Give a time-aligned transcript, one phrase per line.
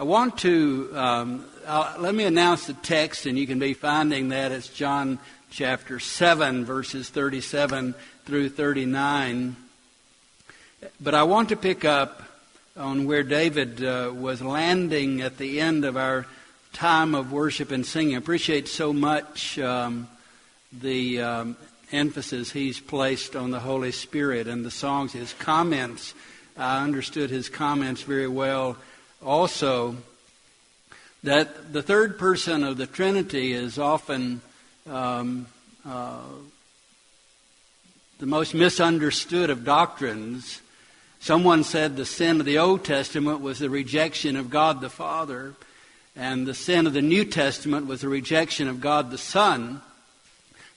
[0.00, 1.44] I want to um,
[1.98, 5.18] let me announce the text, and you can be finding that it's John
[5.50, 7.94] chapter 7, verses 37
[8.24, 9.56] through 39.
[11.02, 12.22] But I want to pick up
[12.78, 16.24] on where David uh, was landing at the end of our
[16.72, 18.14] time of worship and singing.
[18.14, 20.08] I appreciate so much um,
[20.72, 21.56] the um,
[21.92, 26.14] emphasis he's placed on the Holy Spirit and the songs, his comments.
[26.56, 28.78] I understood his comments very well
[29.24, 29.96] also.
[31.22, 34.40] That the third person of the Trinity is often
[34.88, 35.46] um,
[35.86, 36.22] uh,
[38.18, 40.62] the most misunderstood of doctrines.
[41.20, 45.54] Someone said the sin of the Old Testament was the rejection of God the Father,
[46.16, 49.82] and the sin of the New Testament was the rejection of God the Son.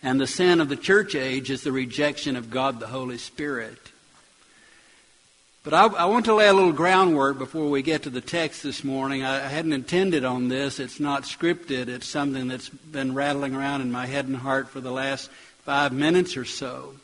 [0.05, 3.92] And the sin of the church age is the rejection of God the Holy Spirit.
[5.63, 8.63] But I, I, want to lay a little groundwork before we get to the text
[8.63, 9.23] this morning.
[9.23, 10.77] I, I hadn't intended on this.
[10.77, 11.87] It's not scripted.
[11.87, 15.31] It's something that's been rattling around in my head and heart for the last
[15.63, 16.95] five minutes or so.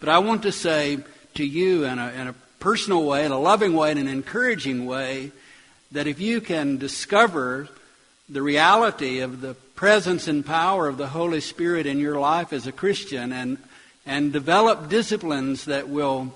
[0.00, 0.98] But I want to say
[1.36, 4.84] to you in a, in a personal way, in a loving way, in an encouraging
[4.84, 5.32] way,
[5.92, 7.70] that if you can discover
[8.28, 12.66] the reality of the presence and power of the Holy Spirit in your life as
[12.66, 13.56] a Christian and,
[14.04, 16.34] and develop disciplines that will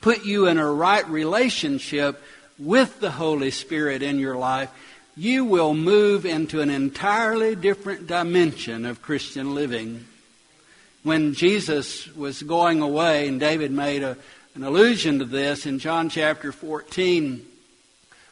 [0.00, 2.22] put you in a right relationship
[2.58, 4.70] with the Holy Spirit in your life,
[5.16, 10.06] you will move into an entirely different dimension of Christian living.
[11.02, 14.16] When Jesus was going away, and David made a,
[14.54, 17.44] an allusion to this in John chapter 14,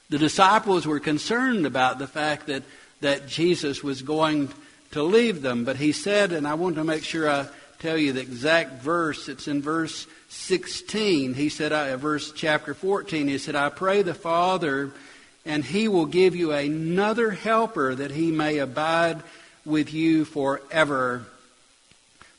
[0.08, 2.62] the disciples were concerned about the fact that
[3.00, 4.50] that Jesus was going
[4.92, 5.64] to leave them.
[5.64, 9.28] But he said, and I want to make sure I tell you the exact verse,
[9.28, 11.34] it's in verse 16.
[11.34, 14.92] He said, uh, verse chapter 14, he said, I pray the Father,
[15.44, 19.22] and he will give you another helper that he may abide
[19.64, 21.26] with you forever.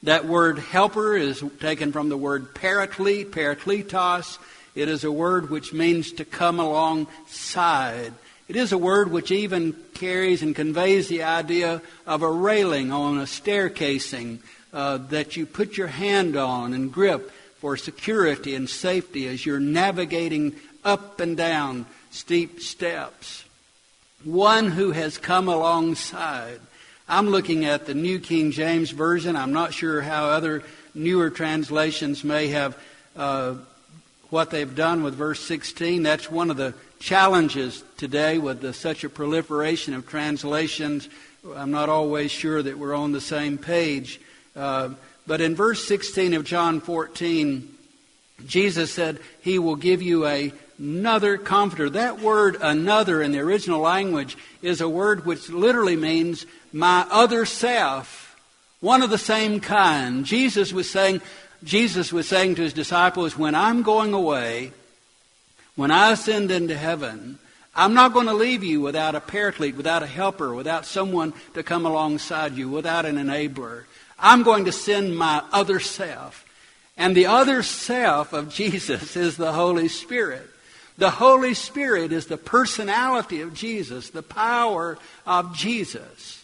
[0.03, 4.37] That word helper is taken from the word parakletos.
[4.73, 8.13] It is a word which means to come alongside.
[8.47, 13.17] It is a word which even carries and conveys the idea of a railing on
[13.17, 14.39] a staircasing
[14.71, 17.31] uh, that you put your hand on and grip
[17.61, 23.45] for security and safety as you're navigating up and down steep steps.
[24.23, 26.59] One who has come alongside.
[27.07, 29.35] I'm looking at the New King James Version.
[29.35, 30.63] I'm not sure how other
[30.95, 32.77] newer translations may have
[33.15, 33.55] uh,
[34.31, 36.01] what they've done with verse 16.
[36.01, 41.09] That's one of the challenges today with the, such a proliferation of translations.
[41.55, 44.19] I'm not always sure that we're on the same page.
[44.55, 44.89] Uh,
[45.27, 47.67] but in verse 16 of John 14,
[48.45, 51.89] Jesus said, He will give you a, another comforter.
[51.89, 57.45] That word another in the original language is a word which literally means my other
[57.45, 58.35] self,
[58.79, 60.25] one of the same kind.
[60.25, 61.21] Jesus was saying,
[61.63, 64.71] Jesus was saying to his disciples, when I'm going away,
[65.75, 67.37] when I ascend into heaven,
[67.75, 71.63] I'm not going to leave you without a paraclete, without a helper, without someone to
[71.63, 73.83] come alongside you, without an enabler.
[74.21, 76.45] I'm going to send my other self.
[76.97, 80.47] And the other self of Jesus is the Holy Spirit.
[80.97, 86.43] The Holy Spirit is the personality of Jesus, the power of Jesus.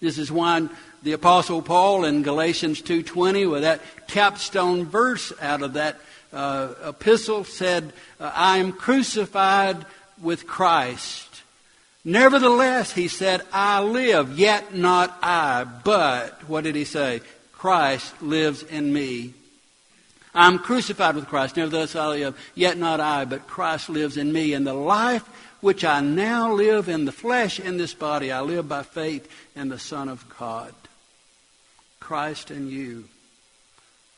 [0.00, 0.68] This is why
[1.02, 5.98] the apostle Paul in Galatians 2:20 with that capstone verse out of that
[6.32, 9.86] uh, epistle said, I am crucified
[10.20, 11.27] with Christ.
[12.08, 17.20] Nevertheless, he said, I live, yet not I, but, what did he say?
[17.52, 19.34] Christ lives in me.
[20.34, 24.54] I'm crucified with Christ, nevertheless I live, yet not I, but Christ lives in me.
[24.54, 25.22] And the life
[25.60, 29.68] which I now live in the flesh, in this body, I live by faith in
[29.68, 30.72] the Son of God.
[32.00, 33.04] Christ in you.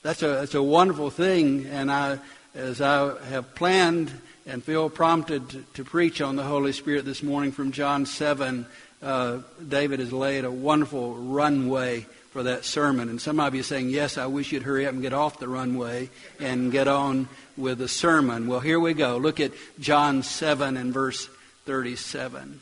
[0.02, 2.20] That's a, that's a wonderful thing, and I,
[2.54, 4.10] as I have planned
[4.46, 8.66] and feel prompted to, preach on the Holy Spirit this morning from John 7,
[9.02, 13.08] uh, David has laid a wonderful runway for that sermon.
[13.08, 15.38] And some of you are saying, Yes, I wish you'd hurry up and get off
[15.38, 18.46] the runway and get on with the sermon.
[18.46, 19.16] Well, here we go.
[19.16, 21.28] Look at John 7 and verse
[21.66, 22.60] 37.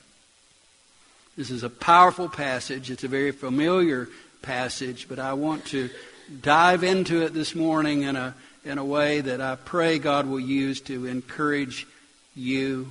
[1.37, 2.91] This is a powerful passage.
[2.91, 4.09] It's a very familiar
[4.43, 5.89] passage, but I want to
[6.43, 8.35] dive into it this morning in a,
[8.69, 11.87] in a way that I pray God will use to encourage
[12.37, 12.91] you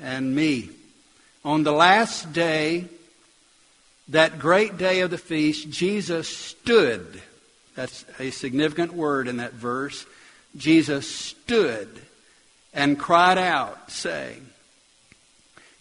[0.00, 0.70] and me.
[1.44, 2.86] On the last day,
[4.08, 7.20] that great day of the feast, Jesus stood.
[7.74, 10.06] That's a significant word in that verse.
[10.56, 11.88] Jesus stood
[12.72, 14.46] and cried out, saying,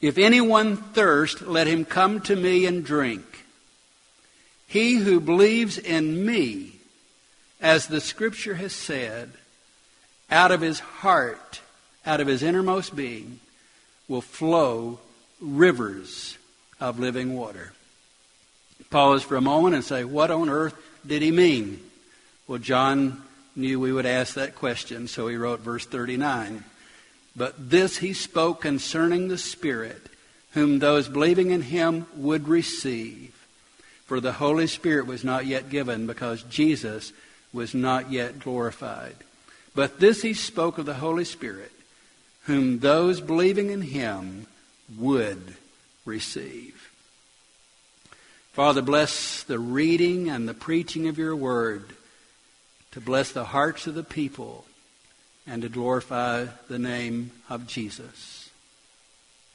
[0.01, 3.23] If anyone thirst, let him come to me and drink.
[4.67, 6.72] He who believes in me,
[7.63, 9.31] as the scripture has said,
[10.29, 11.61] out of his heart,
[12.05, 13.39] out of his innermost being,
[14.09, 14.99] will flow
[15.39, 16.37] rivers
[16.81, 17.71] of living water.
[18.89, 20.75] Pause for a moment and say, What on earth
[21.07, 21.79] did he mean?
[22.47, 23.23] Well, John
[23.55, 26.65] knew we would ask that question, so he wrote verse 39.
[27.35, 30.09] But this he spoke concerning the Spirit,
[30.51, 33.47] whom those believing in him would receive.
[34.05, 37.13] For the Holy Spirit was not yet given because Jesus
[37.53, 39.15] was not yet glorified.
[39.75, 41.71] But this he spoke of the Holy Spirit,
[42.43, 44.47] whom those believing in him
[44.97, 45.55] would
[46.05, 46.89] receive.
[48.51, 51.85] Father, bless the reading and the preaching of your word
[52.91, 54.65] to bless the hearts of the people
[55.47, 58.49] and to glorify the name of Jesus.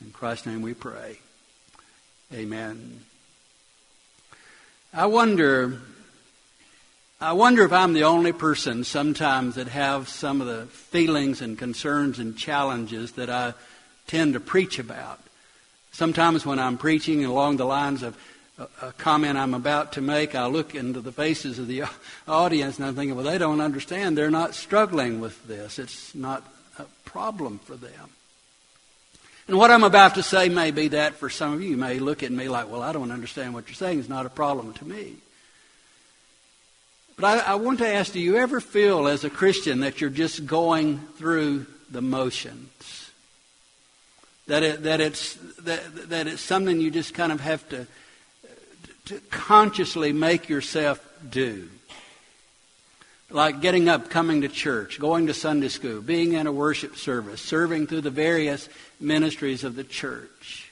[0.00, 1.18] In Christ's name we pray.
[2.34, 3.00] Amen.
[4.92, 5.80] I wonder
[7.20, 11.58] I wonder if I'm the only person sometimes that have some of the feelings and
[11.58, 13.54] concerns and challenges that I
[14.06, 15.18] tend to preach about.
[15.90, 18.16] Sometimes when I'm preaching along the lines of
[18.80, 21.84] a comment I'm about to make, I look into the faces of the
[22.28, 24.16] audience and I'm thinking, well, they don't understand.
[24.16, 25.80] They're not struggling with this.
[25.80, 26.46] It's not
[26.78, 28.10] a problem for them.
[29.48, 31.70] And what I'm about to say may be that for some of you.
[31.70, 33.98] You may look at me like, well, I don't understand what you're saying.
[33.98, 35.16] It's not a problem to me.
[37.18, 40.10] But I, I want to ask do you ever feel as a Christian that you're
[40.10, 43.10] just going through the motions?
[44.46, 47.86] That, it, that, it's, that, that it's something you just kind of have to
[49.08, 51.68] to consciously make yourself do.
[53.30, 57.40] Like getting up, coming to church, going to Sunday school, being in a worship service,
[57.40, 58.68] serving through the various
[59.00, 60.70] ministries of the church.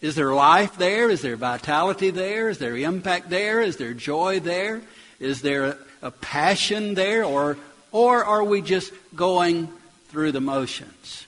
[0.00, 1.10] Is there life there?
[1.10, 2.48] Is there vitality there?
[2.48, 3.60] Is there impact there?
[3.60, 4.82] Is there joy there?
[5.20, 7.24] Is there a, passion there?
[7.24, 7.56] Or,
[7.90, 9.68] or are we just going
[10.08, 11.26] through the motions?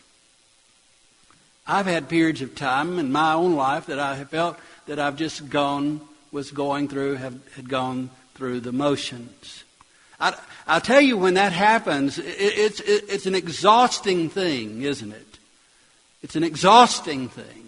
[1.67, 5.17] I've had periods of time in my own life that I have felt that I've
[5.17, 6.01] just gone,
[6.33, 9.65] was going through, have, had gone through the motions.
[10.21, 10.35] I,
[10.67, 15.39] I'll tell you when that happens, it, it's, it, it's an exhausting thing, isn't it?
[16.23, 17.68] It's an exhausting thing.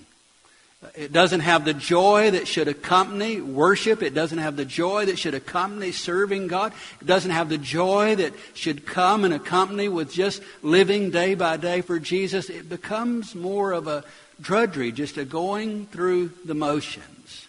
[0.94, 4.03] It doesn't have the joy that should accompany worship.
[4.03, 6.73] It doesn't have the joy that should accompany serving God.
[7.03, 11.59] It doesn't have the joy that should come and accompany with just living day by
[11.59, 12.49] day for Jesus.
[12.49, 14.05] It becomes more of a
[14.41, 17.47] drudgery, just a going through the motions.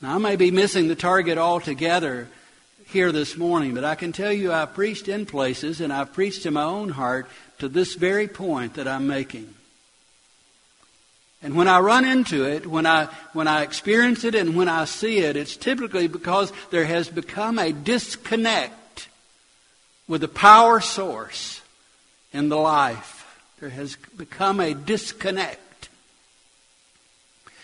[0.00, 2.28] Now, I may be missing the target altogether
[2.86, 6.46] here this morning, but I can tell you I've preached in places and I've preached
[6.46, 7.28] in my own heart
[7.58, 9.54] to this very point that I'm making.
[11.42, 14.84] And when I run into it, when I, when I experience it and when I
[14.84, 19.08] see it, it's typically because there has become a disconnect
[20.06, 21.60] with the power source
[22.32, 23.22] in the life
[23.62, 25.88] there has become a disconnect.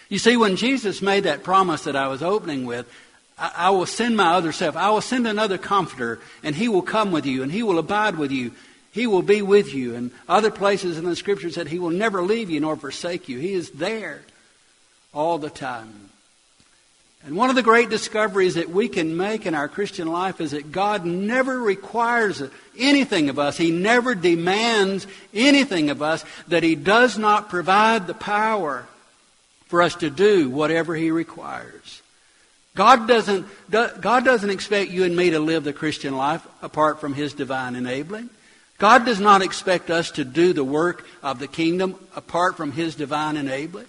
[0.09, 2.89] You see, when Jesus made that promise that I was opening with,
[3.37, 4.77] I, I will send my other self.
[4.77, 8.17] I will send another comforter, and he will come with you, and he will abide
[8.17, 8.53] with you.
[8.99, 9.95] He will be with you.
[9.95, 13.39] And other places in the scripture said he will never leave you nor forsake you.
[13.39, 14.22] He is there
[15.15, 16.11] all the time.
[17.25, 20.51] And one of the great discoveries that we can make in our Christian life is
[20.51, 22.43] that God never requires
[22.77, 23.56] anything of us.
[23.56, 28.84] He never demands anything of us that He does not provide the power
[29.69, 32.03] for us to do whatever He requires.
[32.75, 37.15] God doesn't, God doesn't expect you and me to live the Christian life apart from
[37.15, 38.31] His divine enabling.
[38.79, 42.94] God does not expect us to do the work of the kingdom apart from His
[42.94, 43.87] divine enabling.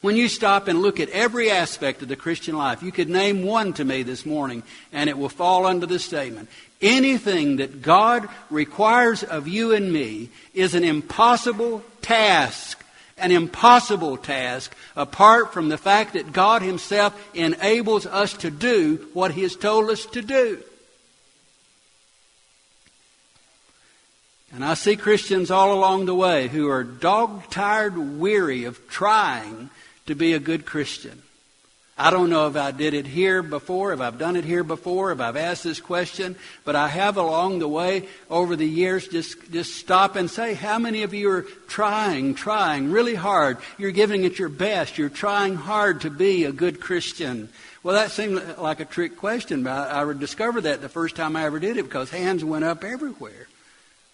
[0.00, 3.44] When you stop and look at every aspect of the Christian life, you could name
[3.44, 4.62] one to me this morning,
[4.92, 6.48] and it will fall under this statement.
[6.82, 12.84] Anything that God requires of you and me is an impossible task.
[13.18, 19.30] An impossible task apart from the fact that God Himself enables us to do what
[19.30, 20.62] He has told us to do.
[24.56, 29.68] And I see Christians all along the way who are dog tired, weary of trying
[30.06, 31.20] to be a good Christian.
[31.98, 35.12] I don't know if I did it here before, if I've done it here before,
[35.12, 39.52] if I've asked this question, but I have along the way over the years just,
[39.52, 43.58] just stop and say, how many of you are trying, trying really hard?
[43.76, 44.96] You're giving it your best.
[44.96, 47.50] You're trying hard to be a good Christian.
[47.82, 51.36] Well, that seemed like a trick question, but I, I discovered that the first time
[51.36, 53.48] I ever did it because hands went up everywhere.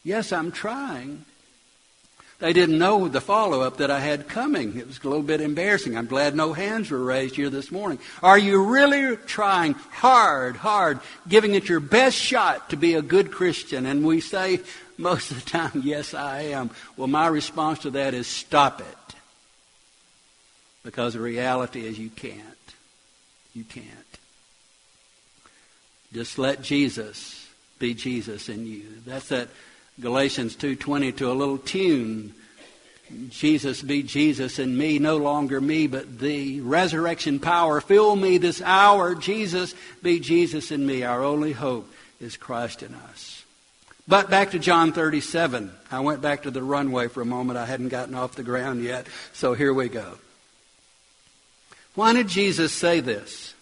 [0.04, 1.25] Yes, I'm trying.
[2.42, 4.76] They didn't know the follow up that I had coming.
[4.76, 5.97] It was a little bit embarrassing.
[5.97, 8.00] I'm glad no hands were raised here this morning.
[8.21, 13.30] Are you really trying hard, hard, giving it your best shot to be a good
[13.30, 13.87] Christian?
[13.87, 14.59] And we say
[14.99, 16.71] most of the time, yes, I am.
[16.97, 19.16] Well, my response to that is stop it.
[20.82, 22.42] Because the reality is you can't.
[23.54, 23.87] You can't.
[26.12, 28.82] Just let Jesus be Jesus in you.
[29.06, 29.49] That's that
[30.01, 32.35] Galatians 2:20 to a little tune.
[33.29, 38.63] Jesus be Jesus in me, no longer me, but the resurrection power fill me this
[38.63, 39.15] hour.
[39.15, 41.03] Jesus be Jesus in me.
[41.03, 43.45] Our only hope is Christ in us.
[44.09, 45.73] But back to John 37.
[45.91, 47.59] I went back to the runway for a moment.
[47.59, 49.07] I hadn't gotten off the ground yet.
[49.33, 50.19] So here we go.
[51.95, 53.55] Why did Jesus say this?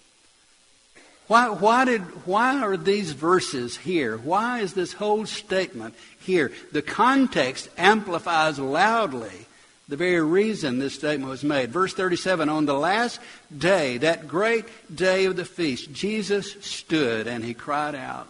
[1.27, 4.17] Why, why, did, why are these verses here?
[4.17, 6.53] Why is this whole statement here?
[6.73, 9.47] The context amplifies loudly
[9.91, 11.71] the very reason this statement was made.
[11.71, 13.21] Verse 37 On the last
[13.57, 18.29] day, that great day of the feast, Jesus stood and he cried out.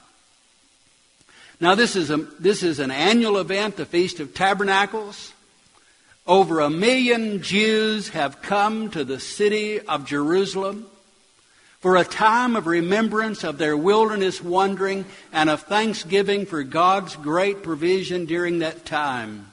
[1.61, 5.35] Now, this is, a, this is an annual event, the Feast of Tabernacles.
[6.27, 10.87] Over a million Jews have come to the city of Jerusalem
[11.81, 17.63] for a time of remembrance of their wilderness wandering and of thanksgiving for God's great
[17.63, 19.51] provision during that time.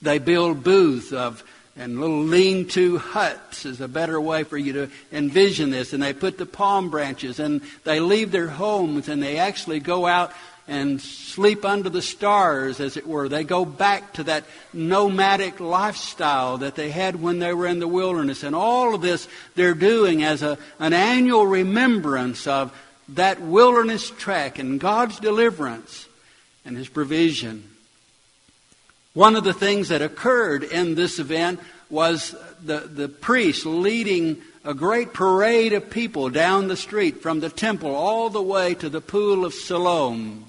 [0.00, 1.44] They build booths of
[1.78, 5.92] and little lean-to huts is a better way for you to envision this.
[5.92, 10.04] And they put the palm branches and they leave their homes and they actually go
[10.04, 10.32] out
[10.68, 13.28] and sleep under the stars, as it were.
[13.28, 14.44] They go back to that
[14.74, 18.42] nomadic lifestyle that they had when they were in the wilderness.
[18.42, 22.72] And all of this they're doing as a, an annual remembrance of
[23.08, 26.06] that wilderness trek and God's deliverance
[26.66, 27.64] and His provision.
[29.14, 34.74] One of the things that occurred in this event was the, the priest leading a
[34.74, 39.00] great parade of people down the street from the temple all the way to the
[39.00, 40.44] pool of Siloam.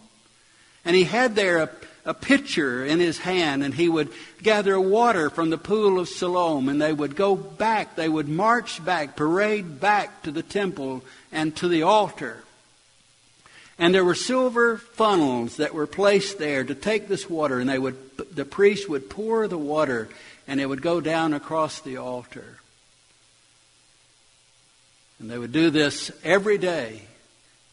[0.85, 1.69] And he had there a,
[2.05, 4.09] a pitcher in his hand, and he would
[4.41, 8.83] gather water from the pool of Siloam, and they would go back, they would march
[8.83, 12.43] back, parade back to the temple and to the altar.
[13.77, 17.79] And there were silver funnels that were placed there to take this water, and they
[17.79, 17.97] would,
[18.33, 20.09] the priest would pour the water,
[20.47, 22.57] and it would go down across the altar.
[25.19, 27.03] And they would do this every day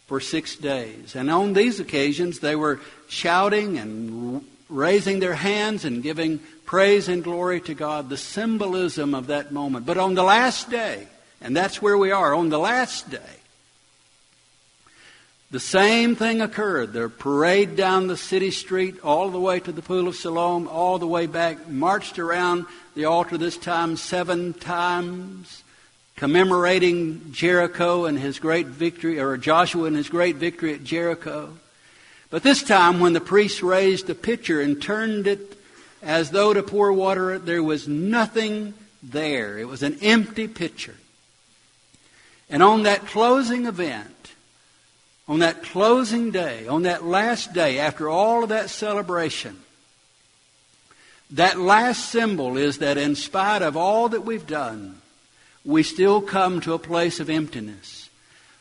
[0.06, 1.14] for six days.
[1.14, 7.22] And on these occasions, they were shouting and raising their hands and giving praise and
[7.22, 9.86] glory to God, the symbolism of that moment.
[9.86, 11.06] But on the last day,
[11.40, 13.20] and that's where we are, on the last day,
[15.50, 16.92] the same thing occurred.
[16.92, 20.98] The parade down the city street, all the way to the Pool of Siloam, all
[20.98, 25.62] the way back, marched around the altar this time seven times
[26.16, 31.56] commemorating Jericho and his great victory, or Joshua and his great victory at Jericho.
[32.30, 35.58] But this time, when the priest raised the pitcher and turned it
[36.02, 39.58] as though to pour water, there was nothing there.
[39.58, 40.94] It was an empty pitcher.
[42.48, 44.32] And on that closing event,
[45.28, 49.56] on that closing day, on that last day, after all of that celebration,
[51.32, 55.00] that last symbol is that in spite of all that we've done,
[55.66, 58.08] we still come to a place of emptiness.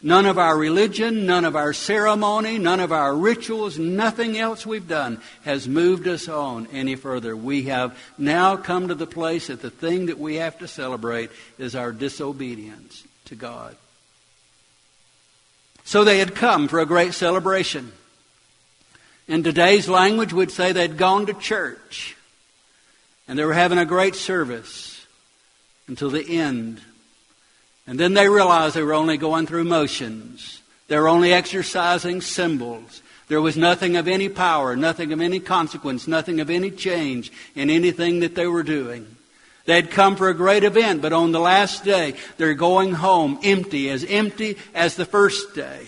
[0.01, 4.87] None of our religion, none of our ceremony, none of our rituals, nothing else we've
[4.87, 7.35] done has moved us on any further.
[7.35, 11.31] We have now come to the place that the thing that we have to celebrate
[11.57, 13.75] is our disobedience to God.
[15.85, 17.91] So they had come for a great celebration.
[19.27, 22.17] In today's language, we'd say they'd gone to church
[23.27, 25.05] and they were having a great service
[25.87, 26.81] until the end
[27.87, 30.61] and then they realized they were only going through motions.
[30.87, 33.01] They were only exercising symbols.
[33.27, 37.69] There was nothing of any power, nothing of any consequence, nothing of any change in
[37.69, 39.15] anything that they were doing.
[39.65, 43.39] They had come for a great event, but on the last day, they're going home
[43.43, 45.87] empty, as empty as the first day.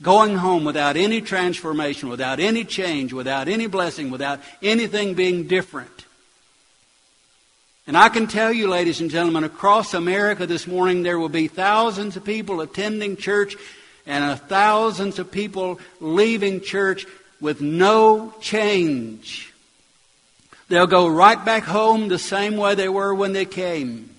[0.00, 6.01] Going home without any transformation, without any change, without any blessing, without anything being different.
[7.86, 11.48] And I can tell you, ladies and gentlemen, across America this morning, there will be
[11.48, 13.56] thousands of people attending church
[14.06, 17.06] and thousands of people leaving church
[17.40, 19.52] with no change.
[20.68, 24.10] They'll go right back home the same way they were when they came.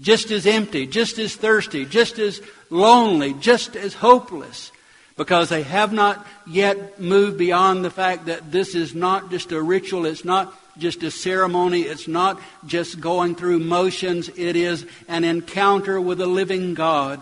[0.00, 4.70] Just as empty, just as thirsty, just as lonely, just as hopeless.
[5.18, 9.60] Because they have not yet moved beyond the fact that this is not just a
[9.60, 15.24] ritual, it's not just a ceremony, it's not just going through motions, it is an
[15.24, 17.20] encounter with a living God.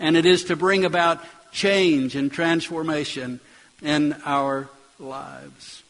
[0.00, 1.22] And it is to bring about
[1.52, 3.38] change and transformation
[3.82, 5.82] in our lives.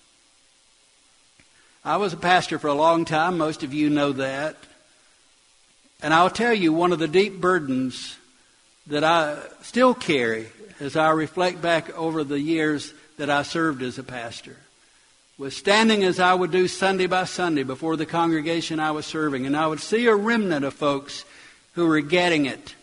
[1.85, 4.57] I was a pastor for a long time, most of you know that.
[6.03, 8.17] And I'll tell you, one of the deep burdens
[8.89, 10.49] that I still carry
[10.81, 14.57] as I reflect back over the years that I served as a pastor
[15.43, 19.45] was standing as I would do Sunday by Sunday before the congregation I was serving,
[19.45, 21.25] and I would see a remnant of folks
[21.73, 22.77] who were getting it.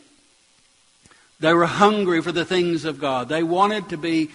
[1.39, 3.29] They were hungry for the things of God.
[3.29, 4.29] They wanted to be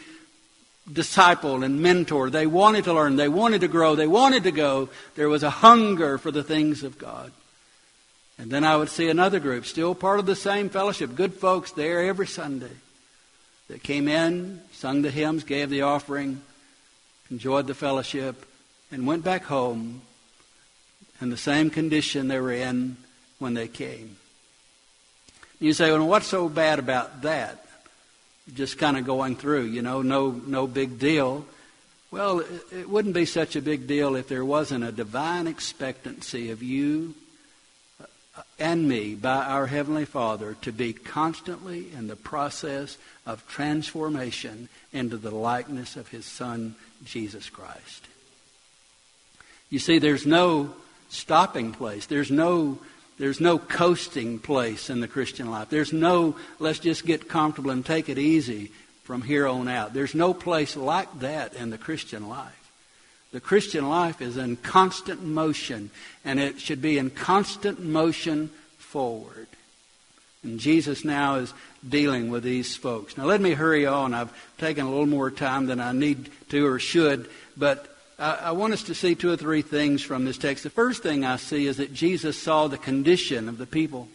[0.91, 2.31] discipled and mentored.
[2.31, 3.17] They wanted to learn.
[3.17, 3.95] They wanted to grow.
[3.95, 4.89] They wanted to go.
[5.17, 7.31] There was a hunger for the things of God.
[8.39, 11.73] And then I would see another group, still part of the same fellowship, good folks
[11.73, 12.73] there every Sunday
[13.69, 16.41] that came in, sung the hymns, gave the offering,
[17.31, 18.45] enjoyed the fellowship,
[18.91, 20.03] and went back home
[21.21, 22.97] in the same condition they were in
[23.39, 24.17] when they came.
[25.61, 27.65] You say, well, what's so bad about that?
[28.53, 31.47] Just kind of going through, you know, no, no big deal.
[32.11, 32.41] Well,
[32.73, 37.15] it wouldn't be such a big deal if there wasn't a divine expectancy of you
[38.59, 45.17] and me by our Heavenly Father to be constantly in the process of transformation into
[45.17, 46.75] the likeness of His Son,
[47.05, 48.09] Jesus Christ.
[49.71, 50.75] You see, there's no
[51.09, 52.07] stopping place.
[52.07, 52.79] There's no,
[53.19, 55.71] there's no coasting place in the Christian life.
[55.71, 58.73] There's no, let's just get comfortable and take it easy
[59.05, 59.95] from here on out.
[59.95, 62.64] There's no place like that in the Christian life.
[63.35, 65.91] The Christian life is in constant motion,
[66.25, 68.49] and it should be in constant motion
[68.79, 69.49] forward.
[70.45, 71.53] And Jesus now is
[71.87, 73.19] dealing with these folks.
[73.19, 74.15] Now, let me hurry on.
[74.15, 78.51] I've taken a little more time than I need to or should, but I, I
[78.53, 80.63] want us to see two or three things from this text.
[80.63, 84.07] The first thing I see is that Jesus saw the condition of the people.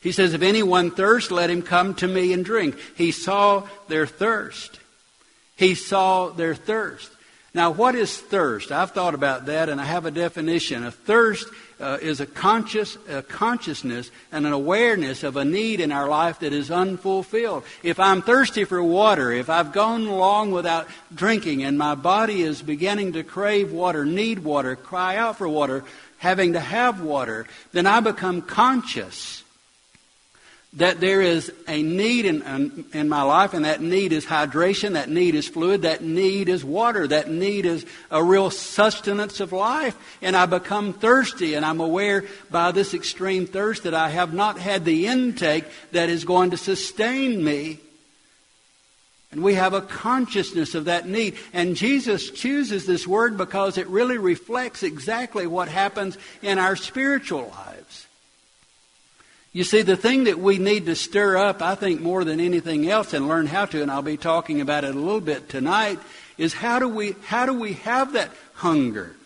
[0.00, 2.76] He says, If anyone thirst, let him come to me and drink.
[2.96, 4.80] He saw their thirst.
[5.54, 7.12] He saw their thirst.
[7.58, 8.70] Now, what is thirst?
[8.70, 10.84] I've thought about that and I have a definition.
[10.84, 11.48] A thirst
[11.80, 16.38] uh, is a conscious a consciousness and an awareness of a need in our life
[16.38, 17.64] that is unfulfilled.
[17.82, 22.62] If I'm thirsty for water, if I've gone long without drinking and my body is
[22.62, 25.82] beginning to crave water, need water, cry out for water,
[26.18, 29.42] having to have water, then I become conscious
[30.74, 35.08] that there is a need in, in, my life, and that need is hydration, that
[35.08, 39.96] need is fluid, that need is water, that need is a real sustenance of life.
[40.20, 44.58] And I become thirsty, and I'm aware by this extreme thirst that I have not
[44.58, 47.78] had the intake that is going to sustain me.
[49.30, 51.36] And we have a consciousness of that need.
[51.52, 57.48] And Jesus chooses this word because it really reflects exactly what happens in our spiritual
[57.48, 58.07] lives.
[59.58, 62.88] You see, the thing that we need to stir up, I think, more than anything
[62.88, 65.98] else and learn how to, and I'll be talking about it a little bit tonight,
[66.36, 69.16] is how do we, how do we have that hunger?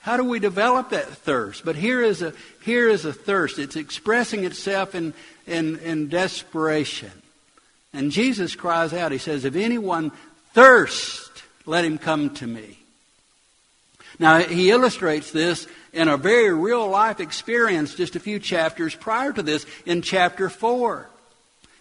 [0.00, 1.64] How do we develop that thirst?
[1.64, 2.34] But here is a,
[2.66, 3.58] here is a thirst.
[3.58, 5.14] It's expressing itself in,
[5.46, 7.12] in, in desperation.
[7.94, 10.12] And Jesus cries out, He says, If anyone
[10.52, 11.30] thirst,
[11.64, 12.76] let him come to me.
[14.18, 19.32] Now, he illustrates this in a very real life experience just a few chapters prior
[19.32, 21.08] to this in chapter 4.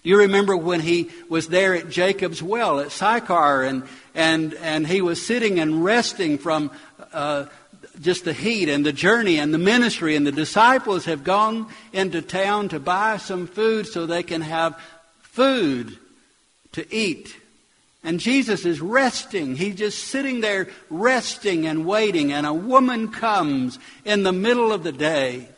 [0.03, 4.85] Do you remember when he was there at Jacob's well at Sychar and, and, and
[4.85, 6.71] he was sitting and resting from
[7.11, 7.45] uh,
[8.01, 12.21] just the heat and the journey and the ministry, and the disciples have gone into
[12.21, 14.79] town to buy some food so they can have
[15.21, 15.97] food
[16.73, 17.35] to eat.
[18.05, 19.55] And Jesus is resting.
[19.55, 22.31] He's just sitting there resting and waiting.
[22.31, 25.49] And a woman comes in the middle of the day.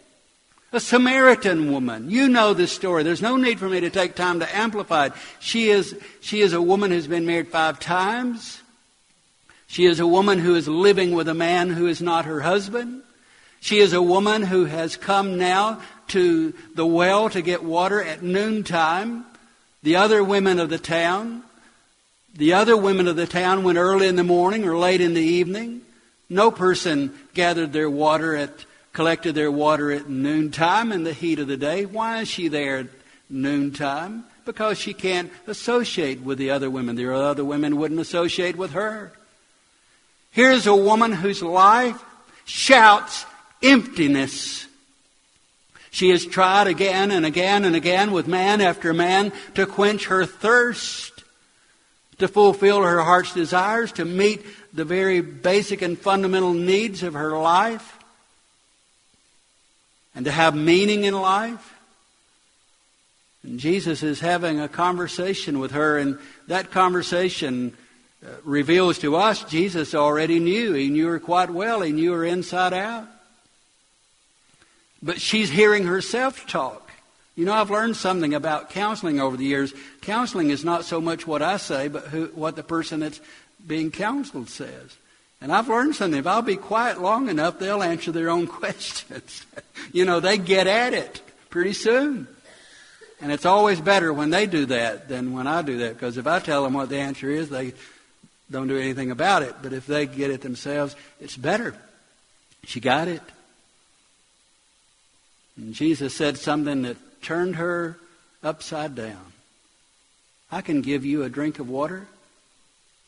[0.71, 2.10] A Samaritan woman.
[2.10, 3.03] You know this story.
[3.03, 5.13] There's no need for me to take time to amplify it.
[5.39, 8.62] She is, she is a woman who's been married five times.
[9.67, 13.03] She is a woman who is living with a man who is not her husband.
[13.60, 18.23] She is a woman who has come now to the well to get water at
[18.23, 19.25] noontime.
[19.83, 21.43] The other women of the town
[22.35, 25.21] the other women of the town went early in the morning or late in the
[25.21, 25.81] evening.
[26.29, 31.47] No person gathered their water at, collected their water at noontime in the heat of
[31.47, 31.85] the day.
[31.85, 32.87] Why is she there at
[33.29, 34.25] noontime?
[34.45, 36.95] Because she can't associate with the other women.
[36.95, 39.11] The other women wouldn't associate with her.
[40.31, 42.03] Here's a woman whose life
[42.45, 43.25] shouts
[43.61, 44.67] emptiness.
[45.89, 50.25] She has tried again and again and again with man after man to quench her
[50.25, 51.16] thirst,
[52.19, 57.38] to fulfill her heart's desires, to meet the very basic and fundamental needs of her
[57.38, 57.97] life,
[60.15, 61.75] and to have meaning in life.
[63.43, 67.77] And Jesus is having a conversation with her, and that conversation
[68.25, 70.73] uh, reveals to us Jesus already knew.
[70.73, 73.08] He knew her quite well, he knew her inside out.
[75.03, 76.87] But she's hearing herself talk.
[77.38, 79.71] You know, I've learned something about counseling over the years.
[80.02, 83.21] Counseling is not so much what I say, but who, what the person that's
[83.65, 84.97] being counseled says.
[85.39, 86.19] And I've learned something.
[86.19, 89.45] If I'll be quiet long enough, they'll answer their own questions.
[89.93, 91.21] you know, they get at it
[91.52, 92.28] pretty soon.
[93.21, 96.26] And it's always better when they do that than when I do that, because if
[96.26, 97.73] I tell them what the answer is, they
[98.50, 99.56] don't do anything about it.
[99.62, 101.76] But if they get it themselves, it's better.
[102.63, 103.21] She got it.
[105.56, 107.97] And Jesus said something that turned her
[108.43, 109.34] upside down.
[110.51, 112.08] I can give you a drink of water.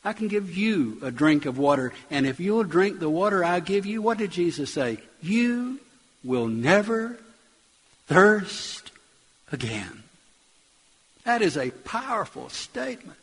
[0.04, 1.92] I can give you a drink of water.
[2.10, 4.98] And if you'll drink the water I give you, what did Jesus say?
[5.22, 5.80] You
[6.24, 7.18] will never
[8.06, 8.90] thirst
[9.52, 10.02] again.
[11.24, 13.18] That is a powerful statement.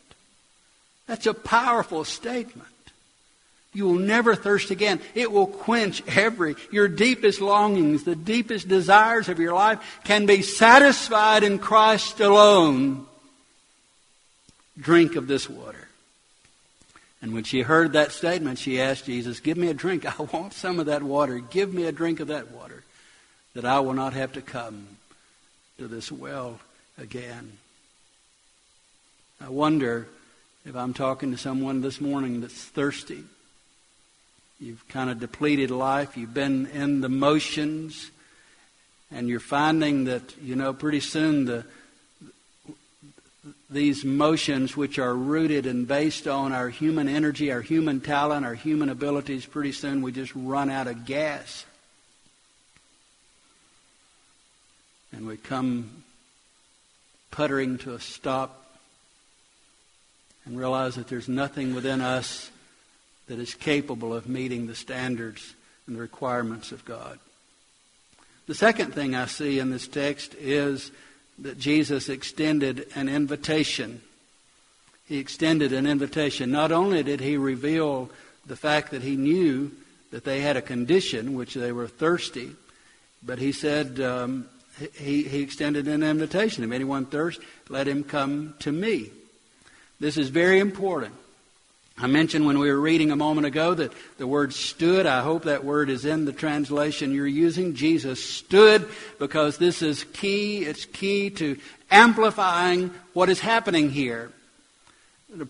[1.06, 2.68] That's a powerful statement.
[3.78, 4.98] You will never thirst again.
[5.14, 10.42] It will quench every, your deepest longings, the deepest desires of your life can be
[10.42, 13.06] satisfied in Christ alone.
[14.76, 15.86] Drink of this water.
[17.22, 20.04] And when she heard that statement, she asked Jesus, Give me a drink.
[20.04, 21.38] I want some of that water.
[21.38, 22.82] Give me a drink of that water
[23.54, 24.88] that I will not have to come
[25.78, 26.58] to this well
[27.00, 27.52] again.
[29.40, 30.08] I wonder
[30.66, 33.22] if I'm talking to someone this morning that's thirsty.
[34.60, 36.16] You've kind of depleted life.
[36.16, 38.10] You've been in the motions.
[39.10, 41.64] And you're finding that, you know, pretty soon the,
[43.70, 48.54] these motions, which are rooted and based on our human energy, our human talent, our
[48.54, 51.64] human abilities, pretty soon we just run out of gas.
[55.12, 56.02] And we come
[57.30, 58.66] puttering to a stop
[60.44, 62.50] and realize that there's nothing within us
[63.28, 65.54] that is capable of meeting the standards
[65.86, 67.18] and the requirements of God.
[68.46, 70.90] The second thing I see in this text is
[71.38, 74.00] that Jesus extended an invitation.
[75.06, 76.50] He extended an invitation.
[76.50, 78.10] Not only did he reveal
[78.46, 79.70] the fact that he knew
[80.10, 82.52] that they had a condition, which they were thirsty,
[83.22, 84.46] but he said, um,
[84.96, 86.64] he, he extended an invitation.
[86.64, 89.10] If anyone thirsts, let him come to me.
[90.00, 91.14] This is very important.
[92.00, 95.44] I mentioned when we were reading a moment ago that the word stood, I hope
[95.44, 97.74] that word is in the translation you're using.
[97.74, 100.64] Jesus stood because this is key.
[100.64, 101.58] It's key to
[101.90, 104.30] amplifying what is happening here.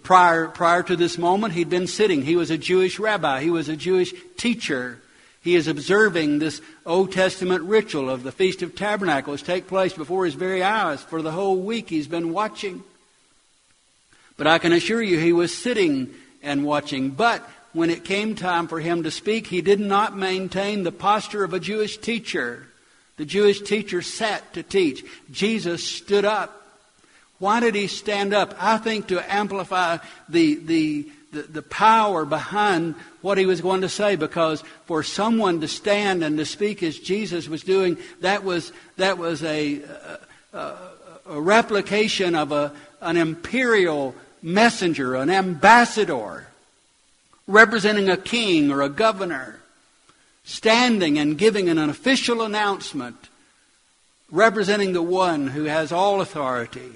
[0.02, 2.22] Prior, prior to this moment, he'd been sitting.
[2.22, 3.42] He was a Jewish rabbi.
[3.42, 5.00] He was a Jewish teacher.
[5.42, 10.24] He is observing this Old Testament ritual of the Feast of Tabernacles take place before
[10.24, 11.02] his very eyes.
[11.02, 12.82] For the whole week, he's been watching.
[14.38, 17.10] But I can assure you, he was sitting and watching.
[17.10, 21.44] But when it came time for him to speak, he did not maintain the posture
[21.44, 22.66] of a Jewish teacher.
[23.16, 25.04] The Jewish teacher sat to teach.
[25.30, 26.54] Jesus stood up.
[27.38, 28.54] Why did he stand up?
[28.58, 29.98] I think to amplify
[30.28, 35.60] the, the, the, the, power behind what he was going to say because for someone
[35.60, 39.82] to stand and to speak as Jesus was doing, that was, that was a,
[40.52, 40.76] a,
[41.28, 46.46] a replication of a, an imperial messenger, an ambassador,
[47.46, 49.60] representing a king or a governor,
[50.44, 53.16] standing and giving an official announcement,
[54.30, 56.92] representing the one who has all authority.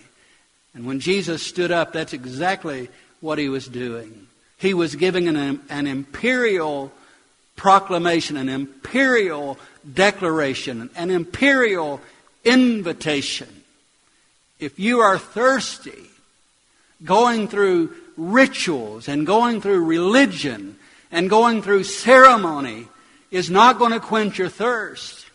[0.75, 2.89] And when Jesus stood up, that's exactly
[3.21, 4.27] what he was doing.
[4.59, 6.93] He was giving an, an imperial
[7.57, 9.59] proclamation, an imperial
[9.93, 12.01] declaration, an imperial
[12.45, 13.49] invitation.
[14.59, 16.09] If you are thirsty,
[17.05, 20.77] going through rituals and going through religion
[21.11, 22.89] and going through ceremony
[23.31, 25.27] is not going to quench your thirst.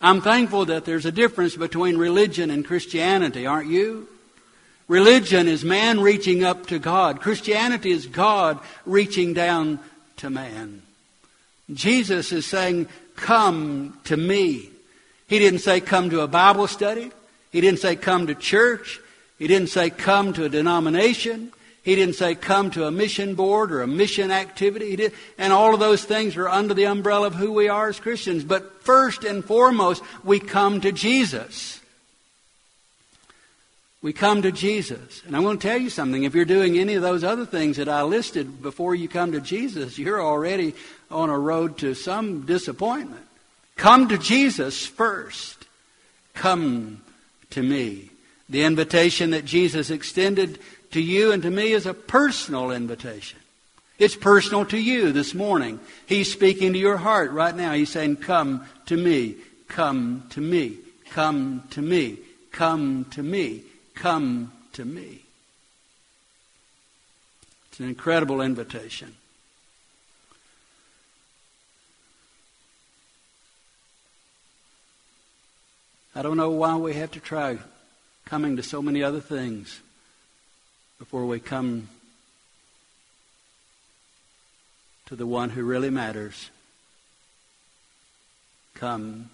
[0.00, 4.08] I'm thankful that there's a difference between religion and Christianity, aren't you?
[4.86, 7.20] Religion is man reaching up to God.
[7.20, 9.80] Christianity is God reaching down
[10.18, 10.82] to man.
[11.72, 14.70] Jesus is saying, Come to me.
[15.26, 17.10] He didn't say, Come to a Bible study.
[17.50, 19.00] He didn't say, Come to church.
[19.38, 21.52] He didn't say, come to a denomination.
[21.82, 24.96] He didn't say come to a mission board or a mission activity.
[24.96, 28.00] He and all of those things are under the umbrella of who we are as
[28.00, 28.44] Christians.
[28.44, 31.80] But first and foremost, we come to Jesus.
[34.02, 35.22] We come to Jesus.
[35.26, 36.24] And I'm going to tell you something.
[36.24, 39.40] If you're doing any of those other things that I listed before you come to
[39.40, 40.74] Jesus, you're already
[41.10, 43.24] on a road to some disappointment.
[43.76, 45.64] Come to Jesus first.
[46.34, 47.02] Come
[47.50, 48.10] to me.
[48.48, 50.58] The invitation that Jesus extended
[50.92, 53.38] to you and to me is a personal invitation.
[53.98, 55.80] It's personal to you this morning.
[56.06, 57.72] He's speaking to your heart right now.
[57.72, 60.78] He's saying, Come to me, come to me,
[61.10, 62.18] come to me,
[62.52, 63.62] come to me,
[63.94, 65.22] come to me.
[67.70, 69.14] It's an incredible invitation.
[76.14, 77.58] I don't know why we have to try
[78.28, 79.80] coming to so many other things
[80.98, 81.88] before we come
[85.06, 86.50] to the one who really matters.
[88.74, 89.30] Come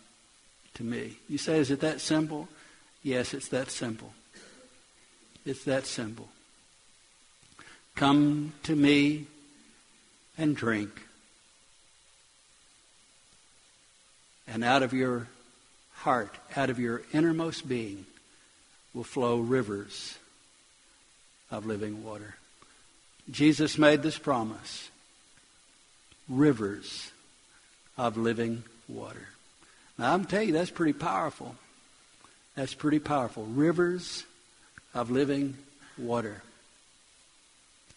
[0.75, 1.17] to me.
[1.29, 2.47] You say, is it that simple?
[3.03, 4.13] Yes, it's that simple.
[5.45, 6.29] It's that simple.
[7.97, 9.27] Come to me
[10.39, 11.03] and drink.
[14.47, 15.27] And out of your
[15.95, 18.07] heart, out of your innermost being,
[18.95, 20.17] will flow rivers
[21.51, 22.37] of living water.
[23.31, 24.91] Jesus made this promise
[26.29, 27.11] rivers
[27.99, 29.29] of living water.
[29.99, 31.55] Now, I'm telling you, that's pretty powerful.
[32.55, 33.45] That's pretty powerful.
[33.45, 34.25] Rivers
[34.95, 35.57] of living
[35.99, 36.43] water.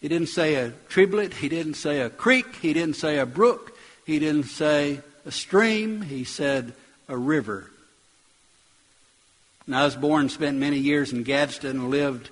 [0.02, 1.34] He didn't say a triblet.
[1.34, 2.56] He didn't say a creek.
[2.58, 3.78] He didn't say a brook.
[4.06, 6.02] He didn't say a stream.
[6.02, 6.74] He said
[7.08, 7.70] a river
[9.76, 12.30] I was born, spent many years in Gadsden, lived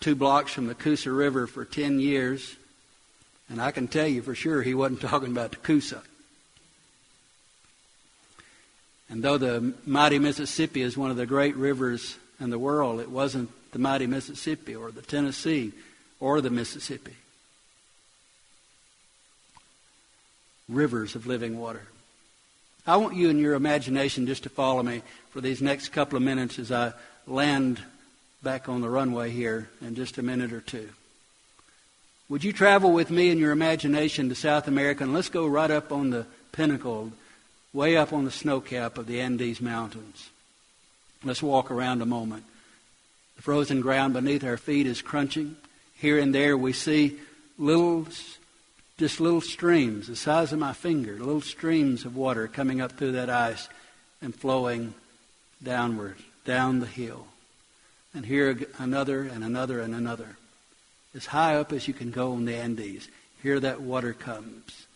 [0.00, 2.56] two blocks from the Coosa River for 10 years.
[3.48, 6.02] And I can tell you for sure he wasn't talking about the Coosa.
[9.08, 13.10] And though the mighty Mississippi is one of the great rivers in the world, it
[13.10, 15.72] wasn't the mighty Mississippi or the Tennessee
[16.20, 17.16] or the Mississippi.
[20.68, 21.88] Rivers of living water.
[22.86, 26.22] I want you in your imagination just to follow me for these next couple of
[26.22, 26.92] minutes as I
[27.26, 27.80] land
[28.42, 30.88] back on the runway here in just a minute or two.
[32.28, 35.70] Would you travel with me in your imagination to South America and let's go right
[35.70, 37.12] up on the pinnacle,
[37.72, 40.30] way up on the snow cap of the Andes Mountains.
[41.22, 42.44] Let's walk around a moment.
[43.36, 45.56] The frozen ground beneath our feet is crunching.
[45.96, 47.18] Here and there we see
[47.58, 48.06] little
[49.00, 53.12] just little streams the size of my finger, little streams of water coming up through
[53.12, 53.66] that ice
[54.20, 54.92] and flowing
[55.62, 57.26] downward, down the hill.
[58.12, 60.36] And here another and another and another.
[61.14, 63.08] As high up as you can go in the Andes,
[63.42, 64.86] here that water comes.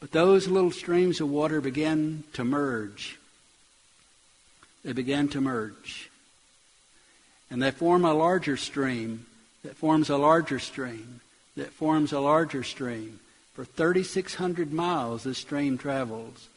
[0.00, 3.20] But those little streams of water began to merge.
[4.84, 6.10] They began to merge.
[7.52, 9.26] And they form a larger stream
[9.62, 11.20] that forms a larger stream
[11.56, 13.20] that forms a larger stream.
[13.54, 16.48] For 3,600 miles, this stream travels.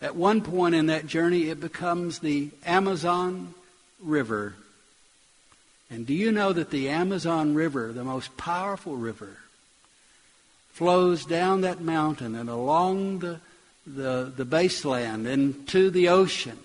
[0.00, 3.54] At one point in that journey, it becomes the Amazon
[4.00, 4.54] River.
[5.90, 9.38] And do you know that the Amazon River, the most powerful river,
[10.72, 13.40] flows down that mountain and along the,
[13.84, 16.58] the, the baseland into the ocean?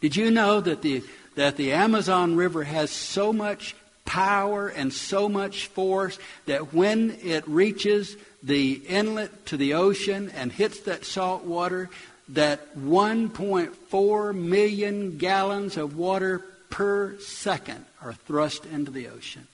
[0.00, 1.02] Did you know that the,
[1.34, 3.74] that the Amazon River has so much
[4.06, 10.52] power and so much force that when it reaches the inlet to the ocean and
[10.52, 11.90] hits that salt water,
[12.30, 19.46] that 1.4 million gallons of water per second are thrust into the ocean.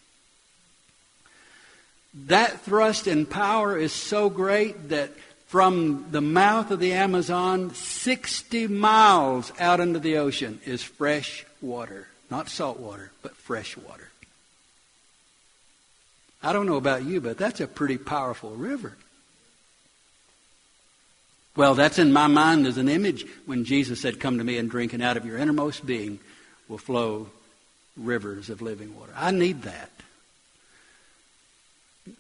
[2.27, 5.11] That thrust and power is so great that
[5.47, 12.09] from the mouth of the Amazon, 60 miles out into the ocean is fresh water.
[12.31, 14.12] Not salt water, but fresh water.
[16.43, 18.97] I don't know about you, but that's a pretty powerful river.
[21.55, 24.71] Well, that's in my mind as an image when Jesus said, Come to me and
[24.71, 26.19] drink, and out of your innermost being
[26.69, 27.29] will flow
[27.97, 29.13] rivers of living water.
[29.17, 29.91] I need that.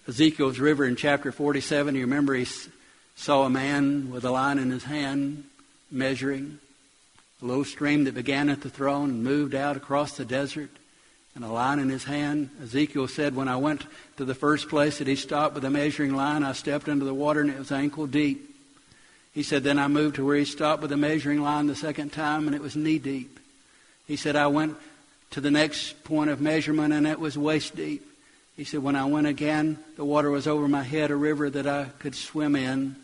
[0.06, 2.46] Ezekiel's river in chapter 47, you remember he
[3.16, 5.44] saw a man with a line in his hand
[5.90, 6.58] measuring
[7.40, 10.70] a little stream that began at the throne and moved out across the desert
[11.35, 12.51] and a line in his hand.
[12.62, 16.14] Ezekiel said, When I went to the first place that he stopped with a measuring
[16.14, 18.55] line, I stepped into the water and it was ankle deep.
[19.33, 22.12] He said, Then I moved to where he stopped with a measuring line the second
[22.12, 23.40] time and it was knee deep.
[24.07, 24.77] He said, I went
[25.31, 28.07] to the next point of measurement, and it was waist deep.
[28.57, 31.66] He said, When I went again, the water was over my head, a river that
[31.66, 32.97] I could swim in.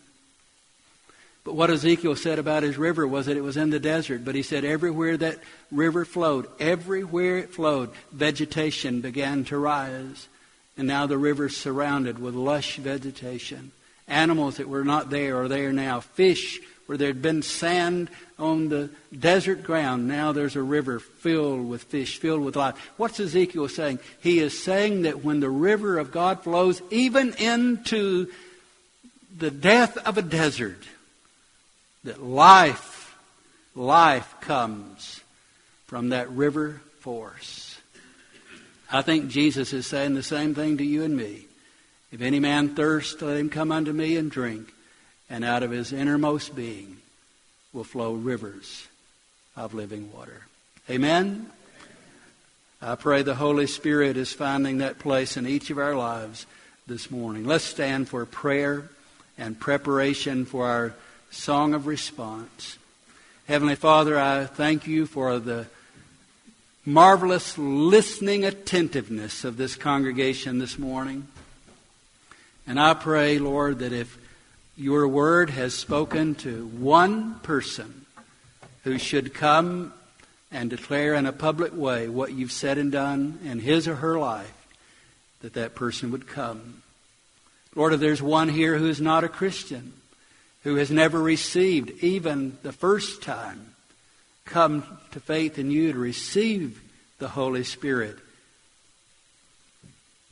[1.43, 4.25] But what Ezekiel said about his river was that it was in the desert.
[4.25, 5.39] But he said everywhere that
[5.71, 10.27] river flowed, everywhere it flowed, vegetation began to rise.
[10.77, 13.71] And now the river's surrounded with lush vegetation.
[14.07, 15.99] Animals that were not there are there now.
[16.01, 21.83] Fish where there'd been sand on the desert ground, now there's a river filled with
[21.83, 22.75] fish, filled with life.
[22.97, 23.99] What's Ezekiel saying?
[24.21, 28.31] He is saying that when the river of God flows even into
[29.37, 30.79] the death of a desert,
[32.03, 33.17] that life,
[33.75, 35.21] life comes
[35.87, 37.77] from that river force.
[38.91, 41.45] I think Jesus is saying the same thing to you and me.
[42.11, 44.73] If any man thirst, let him come unto me and drink,
[45.29, 46.97] and out of his innermost being
[47.71, 48.87] will flow rivers
[49.55, 50.41] of living water.
[50.89, 51.51] Amen?
[52.81, 56.45] I pray the Holy Spirit is finding that place in each of our lives
[56.87, 57.45] this morning.
[57.45, 58.89] Let's stand for prayer
[59.37, 60.93] and preparation for our
[61.29, 62.77] song of response.
[63.47, 65.67] Heavenly Father, I thank you for the
[66.85, 71.27] marvelous listening attentiveness of this congregation this morning.
[72.65, 74.17] And I pray, Lord, that if
[74.75, 78.05] your word has spoken to one person
[78.83, 79.93] who should come
[80.51, 84.17] and declare in a public way what you've said and done in his or her
[84.17, 84.53] life,
[85.41, 86.81] that that person would come.
[87.75, 89.93] Lord, if there's one here who is not a Christian,
[90.63, 93.73] who has never received, even the first time,
[94.45, 96.81] come to faith in you to receive
[97.19, 98.17] the Holy Spirit.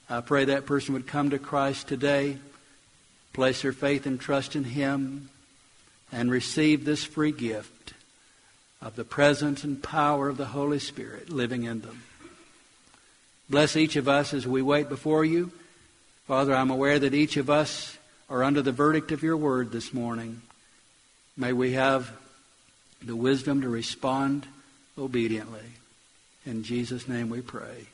[0.09, 2.37] I pray that person would come to Christ today,
[3.33, 5.29] place their faith and trust in Him,
[6.11, 7.93] and receive this free gift
[8.81, 12.03] of the presence and power of the Holy Spirit living in them.
[13.49, 15.51] Bless each of us as we wait before you.
[16.25, 17.96] Father, I'm aware that each of us
[18.29, 20.41] are under the verdict of your word this morning.
[21.35, 22.11] May we have
[23.01, 24.45] the wisdom to respond
[24.97, 25.61] obediently.
[26.45, 27.87] In Jesus' name we pray.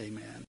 [0.00, 0.42] Amen.